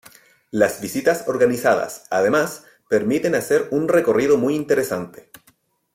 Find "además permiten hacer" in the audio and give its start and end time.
2.09-3.67